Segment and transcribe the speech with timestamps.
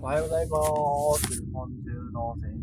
[0.00, 0.58] おはようございま
[1.18, 1.42] す。
[1.42, 2.54] 日本中の先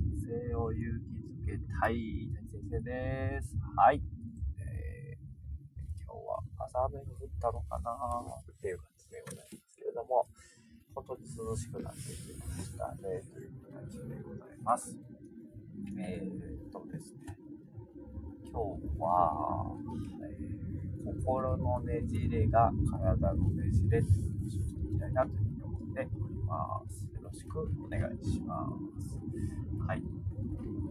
[0.50, 1.02] 生を勇
[1.46, 3.58] 気づけたい先生です。
[3.76, 4.02] はい。
[4.58, 7.92] えー、今日は朝雨が降ったのかな
[8.40, 10.26] っていう感じでございますけれども、
[10.96, 13.02] 本当に涼しくなってきましたね。
[13.04, 14.96] という感じでございます。
[16.00, 17.36] えー、っとですね、
[18.50, 19.76] 今日は、
[20.24, 20.66] えー
[21.06, 27.15] 心のねじれが体のねじれという話をしていきたいなというふうに思っております。
[27.36, 28.64] しくお願いしま
[29.04, 29.20] す。
[29.86, 30.02] はい。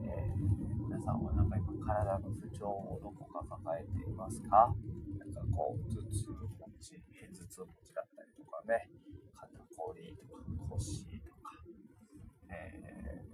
[0.05, 0.45] えー
[0.85, 4.73] 皆さんはなんか今体の不調をどこか抱えていますか？
[5.19, 6.47] なんかこう、頭痛持
[6.79, 8.89] ち、頭痛持ちだったりとかね、
[9.35, 10.39] 肩こりとか
[10.71, 11.51] 腰とか、
[12.53, 13.25] え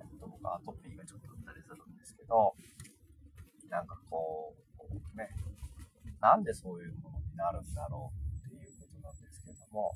[0.00, 2.56] ー、あと僕はアトピーがちょっとあったりするんですけど、
[3.70, 5.30] なんかこう、ね、
[6.20, 9.94] なんでそういうものになるんだろうっていうことなんですけども、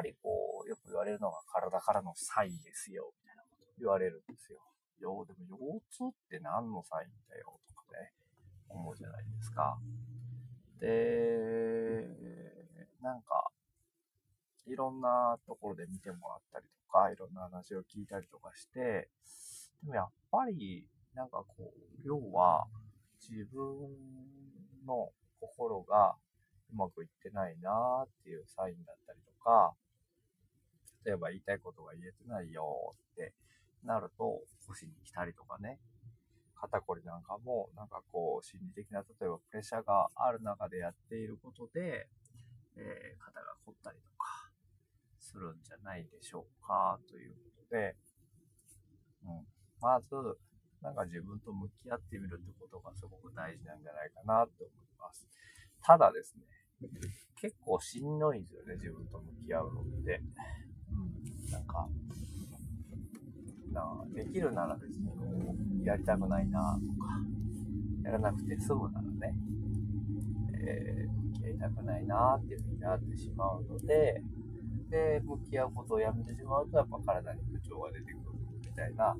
[0.00, 4.58] ぱりこう、よく言われるのが体からのサインですよ、みたいなこと言われるんですよ。
[4.98, 8.12] よでも腰痛って何のサインだよ、とかね、
[8.68, 9.78] 思うじゃないですか。
[10.80, 12.08] で、
[13.02, 13.50] なんか、
[14.66, 19.08] いろんなところで見てもらったりとか、いろんな話を聞いたりとかして、
[19.82, 22.66] でもやっぱり、なんかこう、要は、
[23.20, 23.60] 自分
[24.86, 26.16] の心が
[26.72, 29.74] うまくいってないなーっていうサインだったりとか、
[31.04, 33.32] 例えば言いたいことが言えてないよって
[33.84, 35.78] なると、腰に来たりとかね、
[36.60, 42.08] 肩こりなんかも、なんかこう、心理的な、例えばプレッシャーがある中でやっていることで、
[42.76, 44.50] えー肩が凝ったりとか、
[45.18, 47.96] するんじゃないでしょうか、ということで、
[49.24, 49.46] うん。
[49.80, 50.14] まず、
[50.82, 55.26] なんか自分と向き合ってみるってことがすごく大事なんじゃないかなって思います。
[55.82, 56.44] ただですね、
[57.40, 60.20] 結構しんどいんですよね、自分と向き合うのって。
[61.50, 61.88] なんか、
[63.72, 65.14] なできるなら別にこ
[65.82, 67.20] う、やりたくないなとか、
[68.04, 69.34] やらなくて済むならね、
[70.54, 74.22] えー、やりたくないなっていうふうになってしまうので、
[74.90, 78.14] で、向き合うことをやめてしまうと、やっぱ体に不調が出てくる
[78.64, 79.14] みたいな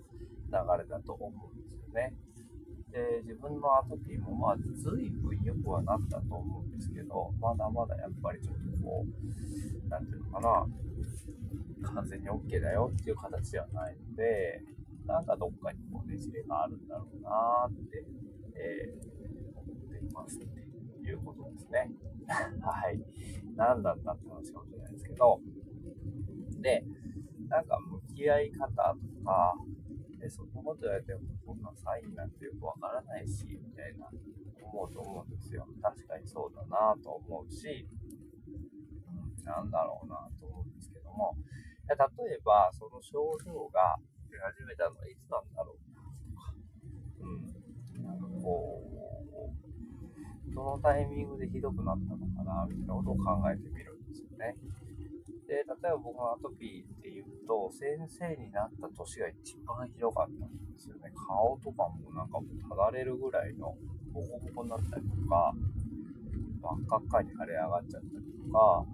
[0.51, 2.15] 流れだと思うんですよね。
[2.91, 10.67] で、自分のアトピーもまあ随分良くはなったと思うんですけど、まだまだやっぱりちょっとこう、なんていうのかな、
[11.83, 14.63] 完全に OK だよっていう形ではないので、
[15.07, 18.05] なんかどっかにこうねじれがあるんだろうなーって、
[18.55, 19.11] えー
[19.55, 21.91] 思っていますっていうことですね。
[22.29, 23.01] はい。
[23.57, 25.41] 何なんだって話かもしれないですけど、
[26.61, 26.85] で、
[27.49, 29.55] なんか向き合い方とか、
[30.19, 34.11] でそんなこと言われてもこんなサインなんてよくわからないし、みたいな
[34.63, 35.67] 思うと思うんですよ。
[35.83, 37.89] 確かにそうだなと思うし、
[38.47, 41.37] うん、なんだろうなと思うんですけども、
[41.91, 43.97] 例えば、その症状が
[44.31, 46.55] 出始めたのはいつなんだろうとか、
[47.21, 54.55] うん、なんかこう、どのタイミングでひどくなったのかな、みたいなことを考えてみるんですよね。
[55.51, 61.11] で、例えば僕のアトピーっていうと、先生になった年が一番ひどかったんですよね。
[61.27, 63.75] 顔とかもなんかもうただれるぐらいの
[64.13, 65.53] ボコボコになったりとか、
[66.63, 68.85] 真っ赤っかに腫れ上がっちゃったりとか、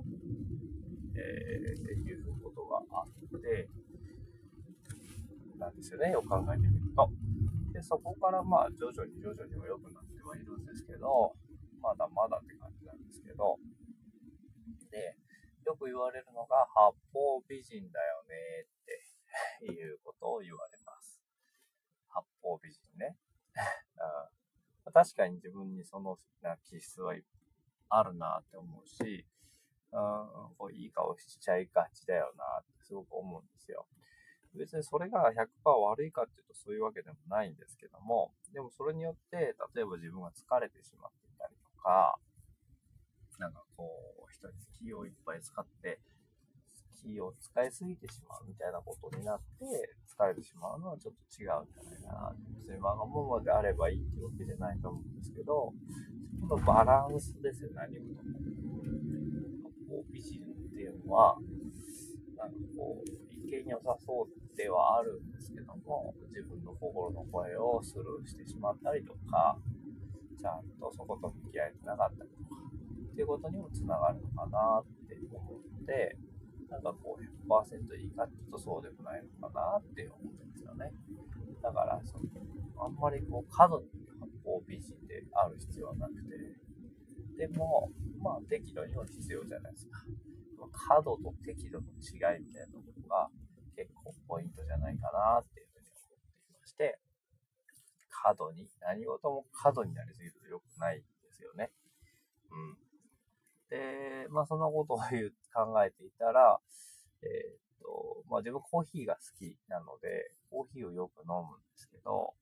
[1.17, 2.36] えー、っていう
[2.67, 3.69] があって、
[5.59, 7.11] なんですよね、よく考えてみると。
[7.73, 11.35] で、そこからまあ徐々に徐々には良くなってはいるんですけど、
[11.81, 13.59] まだまだって感じなんですけど、
[14.91, 15.17] で、
[15.65, 18.67] よく言われるのが、八方美人だよね
[19.63, 21.21] っていうことを言われます。
[22.09, 23.17] 八方美人ね。
[24.87, 27.15] うん、確かに自分にそのな気質は
[27.89, 29.27] あるなって思うし、
[29.93, 33.87] うん、こういい顔しちゃいがちだよなってすごく思うんですよ。
[34.55, 42.19] 別にそれが100%悪いかっていうとそういうわけでもないんですけども、でもそれによって、例えば自分が疲れてしまっていたりとか、
[43.39, 43.85] なんかこ
[44.27, 46.01] う、人に気をいっぱい使って、
[47.03, 49.45] 気を使いすぎてしまうみたいなことになって、
[50.09, 52.35] 疲れてしまうのはちょっと違うんじゃないかな。
[52.59, 55.73] 別にわがままであればいいってわけじゃないと思うんですけど、
[56.41, 58.66] そこのバランスですよ、何事も。
[59.89, 60.45] こう美人っ
[60.75, 61.39] ていうのは、
[62.37, 69.59] なんかこう、一見良さそうではあるんですけども、自分の心の声をスルーしてしまったりとか、
[70.39, 72.61] ちゃんとそこと向き合えてなかったりとか、
[73.13, 76.19] っていうことにもつながるのかなって思って、
[76.69, 80.93] なんかこう100%いいかっていうとそうでもないのかなって思うんですよね。
[81.63, 82.25] だからその、
[82.85, 83.87] あんまりこう過度に
[84.21, 86.66] 八方美人である必要はなくて、
[87.37, 87.91] でも、
[88.21, 90.05] まあ適度には必要じゃないですか。
[90.73, 93.29] 過度と適度の違いみたいなところが
[93.77, 96.99] 結構ポイントじゃないかなっていうふうに思っていまして、
[98.11, 101.71] 過度に、何事も過度になりすぎると良くないんですよね。
[102.51, 102.77] うん。
[103.69, 105.05] で、まあそのことを考
[105.85, 106.59] えていたら、
[107.23, 112.35] えー、っと、まあ自分コーヒーが好きなので、コーヒーをよく飲むんですけど、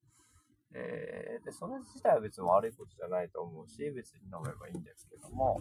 [0.75, 5.61] えー、で、それ自体は別に悪いことじゃないと思うし、別に飲めばいいんですけども、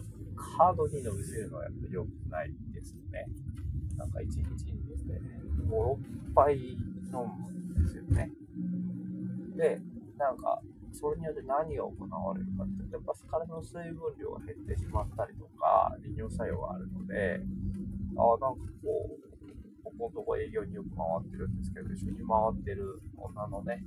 [0.58, 3.26] カードに飲みすぎるのはやっぱり良くないですよね。
[3.96, 5.20] なんか1日にですね、
[5.70, 8.30] 5、6杯飲むんですよね。
[9.56, 9.80] で、
[10.18, 10.60] なんか、
[10.92, 17.40] それによって何が行われるかって、やっぱ体の水分量が減ってしまったりとか、利尿作用があるので、
[18.16, 19.24] ああ、なんかこう、
[19.82, 23.82] ここのとこ営業によく回ってるんですけど、一緒に回ってる女のね、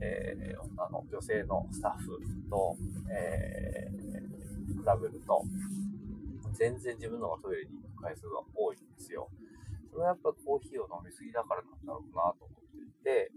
[0.00, 2.18] えー、女の女性のスタッフ
[2.48, 2.76] と、
[3.10, 5.44] えー、比べると、
[6.52, 9.28] 全然自分の方がトイレに行く回数が多いんですよ。
[9.90, 13.32] それはやっぱコーヒーを飲みすぎだからなんだろうなと思っていて、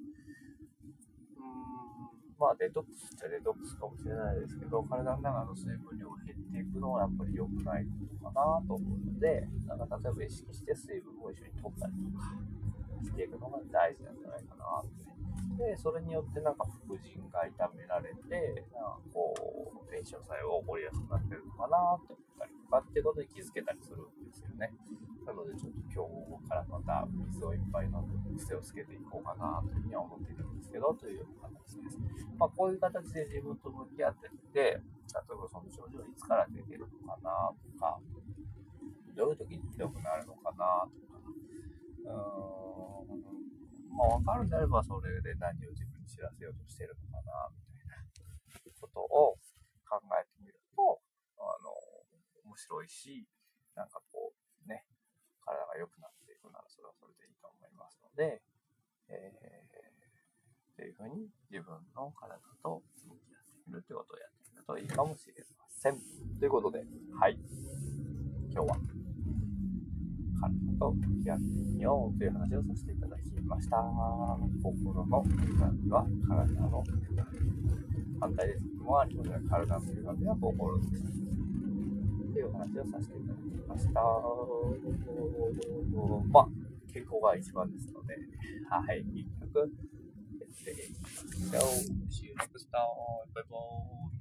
[1.35, 12.35] うーん、まあデトックスっちゃデトックスかもしれないですけど、体の中の水分量が減っていくのはやっぱり良くないことかなと思うので、なんか例えば意識して水分を一緒に取ったりとか
[13.03, 15.09] していくのが大事なんじゃないかなって
[15.57, 24.73] で、それによってなんか副腎が痛められて、なんかこう、炎症作用が起こりやすくなってるのかなって思ったりとかっていうことに気づけたりするんですよね。
[25.25, 26.03] なのでちょっと今
[26.43, 31.97] 日からまた水をいっぱい飲んで癖をつけていこうかなというふうには思っているんですけど、というような形です。
[32.37, 37.99] まあこういう形で自分と向き合ってみて、例えばその症状いつから出てるのかなとか、
[39.15, 41.23] どういう時にひどくなるのかなとか、
[42.03, 43.42] うーん
[43.93, 49.37] まあ、分かるんであれば、それで何を自分に知らせようとしてるのかな、みたいなことを
[49.85, 50.99] 考えてみると、
[51.37, 51.69] あの、
[52.43, 53.27] 面白いし、
[53.75, 54.85] なんかこう、ね、
[55.45, 58.41] 体が良くなっていくなら、それはそれでいいと思いますので、
[59.09, 59.83] えー、
[60.73, 65.99] っていうふうに自分の体と向き合ってみるということをやってみるといいかもしれません。
[66.39, 66.83] ということで、
[67.19, 67.37] はい。
[68.53, 69.02] 今日は
[70.49, 71.43] 体と向き合って
[71.73, 73.77] みようという話をさせていただきました。
[74.61, 75.45] 心の歪
[75.83, 77.43] みは体の歪み。
[78.19, 78.65] 反対です。
[78.81, 79.29] もあります。
[79.29, 82.33] が、体の歪みは心の歪み。
[82.33, 84.01] というお話をさせていただきました。
[86.31, 86.47] まあ、
[86.91, 87.91] 健康が一番です。
[87.93, 88.17] ので、
[88.69, 91.71] はい、一曲やっていきましょう。
[92.11, 92.83] See you next time.
[93.33, 94.12] Bye bye.